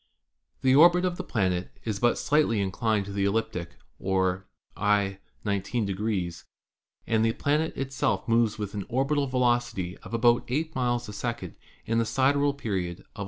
[0.63, 5.95] The orbit of the planet is but slightly inclined to the ecliptic, or i° 19',
[7.05, 11.13] and the planet itself moves with an or bital velocity of about eight miles a
[11.13, 13.15] second in the sidereal period of 11.